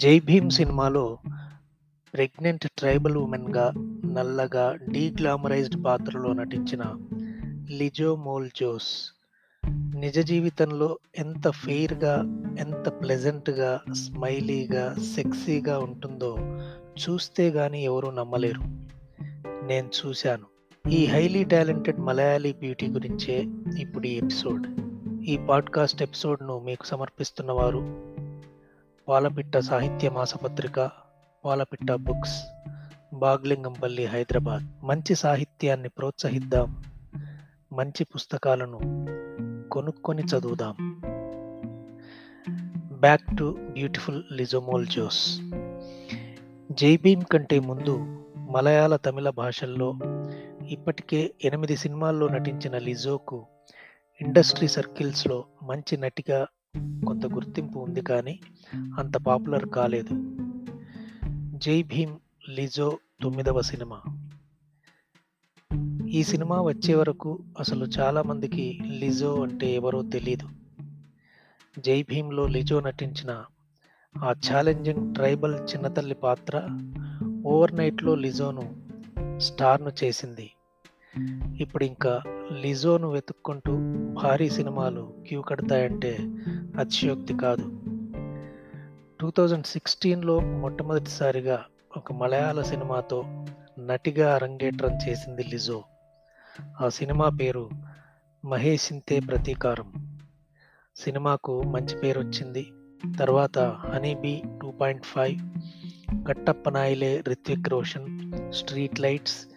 జై 0.00 0.20
భీమ్ 0.20 0.50
సినిమాలో 0.50 1.18
pregnant 2.14 2.68
tribal 2.78 3.16
ఉమెన్గా 3.16 3.72
నల్లగా 4.12 4.78
డీగ్లామరైజ్డ్ 4.90 5.84
పాత్రలో 5.84 6.32
నటించిన 6.32 6.82
లిజో 7.70 8.16
మోల్ 8.16 8.50
జోస్ 8.56 9.10
నిజ 9.96 10.18
జీవితంలో 10.18 10.98
ఎంత 11.18 11.50
ఫెయిర్గా 11.50 12.24
ఎంత 12.58 12.88
ప్లెజెంట్గా 12.88 13.80
స్మైలీగా 13.92 14.94
సెక్సీగా 15.14 15.78
ఉంటుందో 15.78 16.36
చూస్తే 17.00 17.48
గాని 17.48 17.84
ఎవరూ 17.84 18.10
నమ్మలేరు. 18.10 18.60
నేను 19.66 19.88
చూశాను. 19.88 20.44
ఈ 20.90 21.06
హైలీ 21.06 21.44
టాలెంటెడ్ 21.44 22.00
మలయాళీ 22.00 22.52
బ్యూటీ 22.52 22.86
గురించే 22.86 23.44
ఇప్పుడు 23.80 24.06
ఈ 24.06 24.16
ఎపిసోడ్ 24.16 24.66
ఈ 25.24 25.36
పాడ్కాస్ట్ 25.36 26.02
ఎపిసోడ్ను 26.02 26.58
మీకు 26.58 26.86
సమర్పిస్తున్న 26.86 27.52
వాలపిట్ట 29.08 29.56
పాలపిట్ట 29.56 29.58
సాహిత్య 29.58 30.10
మాసపత్రిక 30.10 30.90
పాలపిట్ట 31.44 31.92
బుక్స్ 31.92 32.44
బాగ్లింగంపల్లి 33.14 34.06
హైదరాబాద్. 34.06 34.86
మంచి 34.86 35.14
సాహిత్యాన్ని 35.14 35.88
ప్రోత్సహిద్దాం. 35.88 36.84
మంచి 37.72 38.04
పుస్తకాలను 38.04 39.06
కొనుక్కొని 39.72 40.22
చదువుదాం. 40.22 41.00
Back 43.00 43.38
to 43.38 43.58
beautiful 43.70 44.22
Lijomol 44.32 44.86
Jose 44.86 45.40
Jai Bhim 46.72 47.24
కంటే 47.24 47.58
ముందు 47.58 48.24
మలయాళ 48.50 48.96
తమిళ 48.96 49.30
భాషల్లో 49.30 49.94
ఇప్పటికే 50.68 51.34
ఎనిమిది 51.44 51.76
సినిమాల్లో 51.76 52.28
నటించిన 52.28 52.78
లిజోకు 52.78 53.46
ఇండస్ట్రీ 54.20 54.68
సర్కిల్స్లో 54.68 55.44
మంచి 55.62 55.96
నటిగా 55.96 56.46
కొంత 56.78 57.26
గుర్తింపు 57.26 57.78
ఉంది 57.78 58.02
కానీ 58.02 58.40
అంత 58.72 59.16
పాపులర్ 59.16 59.66
కాలేదు. 59.66 60.36
జై 61.58 61.82
భీమ్ 61.82 62.18
లిజో 62.48 62.98
తొమ్మిదవ 63.22 63.60
సినిమా. 63.60 64.02
ఈ 66.08 66.22
సినిమా 66.22 66.62
వచ్చే 66.62 66.94
వరకు 66.94 67.38
అసలు 67.58 67.84
చాలామందికి 67.84 68.78
లిజో 68.98 69.42
అంటే 69.42 69.74
ఎవరో 69.74 70.02
తెలీదు. 70.02 70.48
జై 71.78 72.02
భీమ్లో 72.02 72.46
లిజో 72.46 72.80
నటించిన 72.80 73.44
ఆ 74.22 74.34
ఛాలెంజింగ్ 74.50 75.14
ట్రైబల్ 75.14 75.54
చిన్నతల్లి 75.54 76.14
పాత్ర 76.14 76.68
ఓవర్ 77.44 77.76
నైట్లో 77.76 78.14
లిజోను 78.14 78.76
స్టార్ను 79.38 79.92
చేసింది. 80.04 80.50
ఇప్పుడు 81.60 81.84
ఇంకా 81.84 82.22
లిజోను 82.52 83.10
వెతుక్కుంటూ 83.10 83.72
భారీ 84.12 84.50
సినిమాలు 84.50 85.14
క్యూ 85.28 85.42
కడతాయంటే 85.42 86.16
అతిశయోక్తి 86.78 87.34
కాదు. 87.38 87.80
టూ 89.20 89.30
థౌజండ్ 89.30 89.66
సిక్స్టీన్లో 89.66 90.40
మొట్టమొదటిసారిగా 90.40 91.64
ఒక 91.96 92.12
మలయాళ 92.12 92.62
సినిమాతో 92.62 93.46
నటిగా 93.78 94.34
అరంగేట్రం 94.34 94.98
చేసింది 95.08 95.42
లిజో. 95.42 95.82
ఆ 96.80 96.88
సినిమా 96.88 97.28
పేరు 97.28 97.70
మహేషింతే 98.44 99.20
ప్రతీకారం. 99.20 100.18
సినిమాకు 100.96 101.62
మంచి 101.62 101.98
పేరు 101.98 102.20
వచ్చింది. 102.20 102.66
తర్వాత 103.18 103.58
honey bee 103.58 104.42
two 104.62 104.70
point 104.70 105.04
five 105.04 105.38
కట్టప్పనాయిలే 106.28 107.24
Ritwik 107.28 107.68
Roshan 107.68 108.32
street 108.52 109.00
lights 109.00 109.53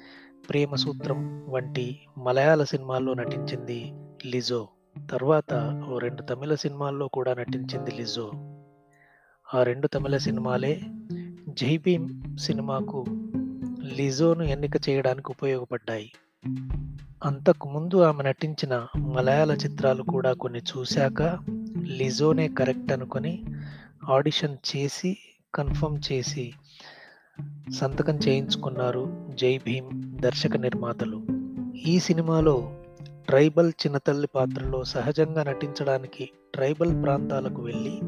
ప్రేమ 0.49 0.75
సూత్రం 0.75 1.49
వంటి 1.49 1.99
మలయాళ 2.17 2.63
సినిమాల్లో 2.63 3.13
నటించింది 3.13 3.93
లిజో. 4.25 4.67
తర్వాత 5.11 5.83
ఓ 5.89 5.99
రెండు 5.99 6.21
తమిళ 6.21 6.55
సినిమాల్లో 6.55 7.07
కూడా 7.07 7.33
నటించింది 7.33 7.91
లిజో. 7.91 8.31
ఆ 9.53 9.63
రెండు 9.63 9.87
తమిళ 9.87 10.17
సినిమాలే 10.17 10.81
జై 11.49 11.77
భీమ్ 11.77 12.37
సినిమాకు 12.37 13.05
లిజోను 13.95 14.43
ఎన్నిక 14.43 14.89
చేయడానికి 14.89 15.31
ఉపయోగపడ్డాయి. 15.31 16.11
అంతకు 17.25 17.69
ముందు 17.69 18.02
ఆమె 18.02 18.23
నటించిన 18.23 18.87
మలయాళ 18.97 19.53
చిత్రాలు 19.53 20.03
కూడా 20.03 20.33
కొన్ని 20.33 20.59
చూశాక 20.59 21.39
లిజోనే 21.86 22.47
కరెక్ట్ 22.47 22.91
అనుకొని 22.91 23.43
ఆడిషన్ 24.09 24.57
చేసి 24.75 25.17
కన్ఫర్మ్ 25.55 26.02
చేసి 26.11 26.53
సంతకం 27.73 28.15
చేయించుకున్నారు 28.15 29.27
జై 29.33 29.58
భీమ్ 29.58 30.21
దర్శక 30.21 30.58
నిర్మాతలు. 30.58 31.25
ఈ 31.87 31.99
సినిమాలో 31.99 32.71
ట్రైబల్ 33.27 33.71
చిన్నతల్లి 33.86 34.27
పాత్రలో 34.36 34.83
సహజంగా 34.83 35.43
నటించడానికి 35.43 36.30
ట్రైబల్ 36.53 37.03
ప్రాంతాలకు 37.03 37.61
వెళ్ళి 37.61 38.02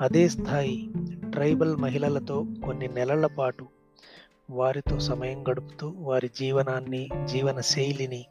అదే 0.00 0.28
స్థాయి 0.28 0.90
ట్రైబల్ 1.30 1.76
మహిళలతో 1.76 2.46
కొన్ని 2.64 2.88
నెలల 2.88 3.26
పాటు 3.26 3.66
వారితో 4.50 4.98
సమయం 4.98 5.44
గడుపుతూ 5.50 5.94
వారి 5.98 6.30
జీవనాన్ని 6.40 7.08
జీవన 7.24 7.60
శైలిని 7.60 8.26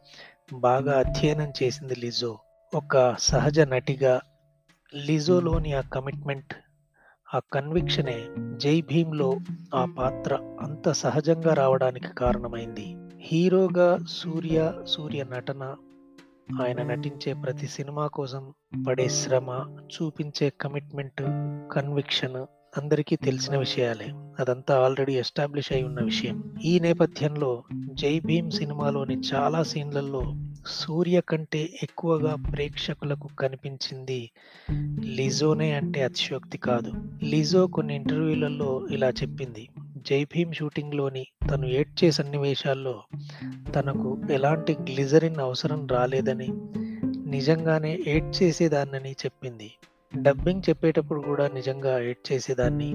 బాగా 0.54 1.00
అధ్యయనం 1.00 1.54
చేసింది 1.64 1.96
లిజో. 1.96 2.38
ఒక 2.76 3.16
సహజ 3.20 3.60
నటిగా 3.60 4.22
లిజోలోని 4.96 5.74
ఆ 5.74 5.82
కమిట్మెంట్ 5.82 6.54
ఆ 7.36 7.40
కన్విక్షనే 7.54 8.28
జై 8.58 8.82
భీమ్లో 8.82 9.38
ఆ 9.76 9.96
పాత్ర 9.98 10.58
అంత 10.62 10.92
సహజంగా 10.92 11.54
రావడానికి 11.54 12.08
కారణమైంది. 12.08 12.96
హీరోగా 13.20 13.98
సూర్య 14.10 14.74
సూర్య 14.88 15.24
నటన 15.24 15.76
ఆయన 16.62 16.84
నటించే 16.84 17.34
ప్రతి 17.34 17.68
సినిమా 17.68 18.08
కోసం 18.08 18.54
పడే 18.88 19.10
శ్రమ 19.10 19.78
చూపించే 19.80 20.54
కమిట్మెంట్ 20.62 21.22
కన్విక్షన్ 21.72 22.46
అందరికీ 22.78 23.16
తెలిసిన 23.16 23.58
విషయాలే. 23.58 24.06
అదంతా 24.40 24.84
ఆల్రెడీ 24.84 25.14
ఎస్టాబ్లిష్ 25.14 25.74
అయి 25.74 25.84
ఉన్న 25.84 26.04
విషయం. 26.04 26.44
ఈ 26.64 26.80
నేపథ్యంలో 26.80 27.64
జై 27.94 28.20
భీమ్ 28.20 28.52
సినిమాలోని 28.52 29.18
చాలా 29.34 29.64
సీన్లలో 29.64 30.24
సూర్య 30.68 31.22
కంటే 31.22 31.70
ఎక్కువగా 31.84 32.36
ప్రేక్షకులకు 32.36 33.30
కనిపించింది 33.40 34.32
లిజోనే 35.04 35.72
అంటే 35.72 36.04
అతిశయోక్తి 36.04 36.58
కాదు. 36.58 36.92
లిజో 37.24 37.68
కొన్ని 37.68 37.96
ఇంటర్వ్యూలలో 37.96 38.88
ఇలా 38.92 39.10
చెప్పింది 39.10 39.70
జై 40.10 40.24
భీమ్ 40.24 40.54
షూటింగ్లోని 40.54 41.28
తను 41.52 41.66
ఏడ్చే 41.66 42.12
సన్నివేశాల్లో 42.12 43.04
తనకు 43.76 44.22
ఎలాంటి 44.32 44.74
గ్లిజరిన్ 44.74 45.40
అవసరం 45.40 45.88
రాలేదని 45.88 46.48
నిజంగానే 47.30 48.00
ఏడ్ 48.08 48.44
చేసేదాన్నని 48.44 49.12
చెప్పింది. 49.12 49.72
డబ్బింగ్ 50.22 50.70
చెప్పేటప్పుడు 50.70 51.22
కూడా 51.22 51.48
నిజంగా 51.48 52.04
ఏడ్ 52.04 52.32
చేసేదాన్ని. 52.32 52.94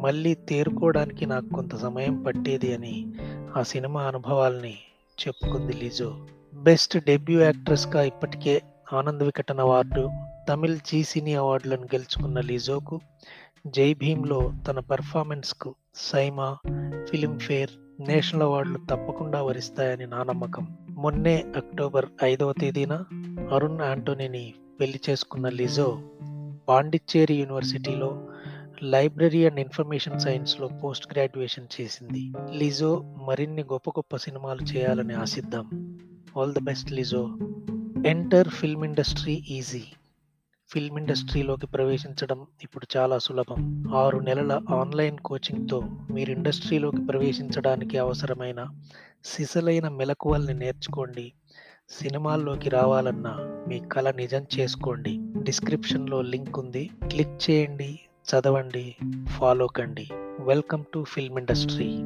మళ్ళీ 0.00 0.34
తేరుకోవడానికి 0.34 1.26
నాకు 1.26 1.48
కొంత 1.48 1.76
సమయం 1.76 2.22
పట్టేది 2.22 2.74
అని 2.74 3.06
ఆ 3.56 3.62
సినిమా 3.62 4.02
అనుభవాల్ని 4.02 4.74
చెప్పుకుంది 5.26 5.72
లిజో. 5.72 6.26
బెస్ట్ 6.54 7.04
డెబ్యూ 7.04 7.40
యాక్ట్రెస్గా 7.40 8.02
ఇప్పటికే 8.02 8.62
Anand 8.92 9.22
Vikatan 9.22 9.58
award 9.58 10.10
Tamil 10.48 10.78
Zee 10.86 11.02
cine 11.02 11.34
అవార్డులను 11.34 11.82
గెలుచుకున్న 11.82 12.40
లిజోకు 12.40 13.00
జై 13.66 13.94
భీమ్లో 13.94 14.52
తన 14.68 14.80
పెర్ఫార్మెన్స్కు 14.80 15.74
సైమా 15.94 16.56
ఫిలింఫేర్ 17.10 17.70
నేషనల్ 18.00 18.42
అవార్డులు 18.42 18.78
తప్పకుండా 18.90 19.42
వరిస్తాయని 19.42 20.06
నా 20.06 20.22
నమ్మకం. 20.22 20.76
మొన్నే 20.90 21.44
అక్టోబర్ 21.56 22.06
ఐదవ 22.24 22.52
తేదీన 22.52 23.04
అరుణ్ 23.52 23.80
ఆంటోనీని 23.80 24.54
పెళ్ళి 24.80 25.00
చేసుకున్న 25.10 25.48
లిజో 25.48 26.02
పాండిచ్చేరి 26.68 27.34
యూనివర్సిటీలో 27.34 28.28
లైబ్రరీ 28.82 29.46
అండ్ 29.46 29.60
ఇన్ఫర్మేషన్ 29.60 30.20
సైన్స్లో 30.20 30.68
పోస్ట్ 30.68 31.12
గ్రాడ్యుయేషన్ 31.12 31.66
చేసింది. 31.80 32.32
లిజో 32.52 33.14
మరిన్ని 33.26 33.62
గొప్ప 33.62 33.90
గొప్ప 33.90 34.16
సినిమాలు 34.16 34.62
చేయాలని 34.62 35.14
ఆశిద్దాం. 35.14 35.98
All 36.38 36.54
the 36.54 36.58
best 36.58 36.92
Lijo. 36.92 37.38
Enter 38.06 38.48
film 38.48 38.84
industry 38.84 39.44
easy 39.50 39.82
film 40.70 40.98
ఇండస్ట్రీలోకి 40.98 41.66
ప్రవేశించడం 41.66 42.46
ఇప్పుడు 42.62 42.86
చాలా 42.96 43.18
సులభం. 43.18 43.84
ఆరు 43.94 44.18
నెలల 44.18 44.60
ఆన్లైన్ 44.70 45.18
కోచింగ్తో 45.18 45.80
మీరు 46.10 46.30
ఇండస్ట్రీలోకి 46.30 47.06
ప్రవేశించడానికి 47.06 47.98
అవసరమైన 47.98 48.66
సిసలైన 49.24 49.88
మెలకువల్ని 49.88 50.54
నేర్చుకోండి. 50.54 51.32
సినిమాల్లోకి 51.90 52.70
రావాలన్నా 52.70 53.36
మీ 53.68 53.78
కళ 53.78 54.10
నిజం 54.10 54.46
చేసుకోండి. 54.58 55.18
డిస్క్రిప్షన్లో 55.42 56.22
లింక్ 56.22 56.58
ఉంది. 56.58 56.90
క్లిక్ 57.10 57.50
చేయండి 57.50 58.00
చదవండి 58.30 58.96
ఫాలో 59.28 59.66
కండి. 59.66 60.08
Welcome 60.40 60.84
to 60.94 61.04
film 61.04 61.38
industry 61.38 62.04